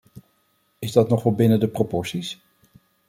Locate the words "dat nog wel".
0.91-1.33